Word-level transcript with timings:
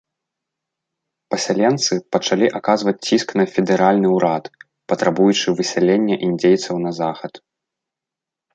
Пасяленцы 1.33 1.93
пачалі 2.15 2.47
аказваць 2.61 2.95
ціск 3.09 3.27
на 3.41 3.45
федэральны 3.57 4.07
ўрад, 4.17 4.43
патрабуючы 4.93 5.47
высялення 5.63 6.15
індзейцаў 6.29 6.75
на 6.87 6.91
захад. 7.01 7.33